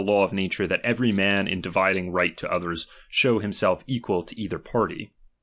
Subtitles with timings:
[0.01, 3.83] MMpt law of nature, that every man in dividing right to *" others, shew himself
[3.85, 5.11] equal to either party.